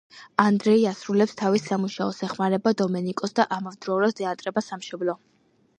[0.43, 5.19] ანდრეი ასრულებს თავის სამუშაოს, ეხმარება დომენიკოს და ამავდროულად, ენატრება სამშობლო.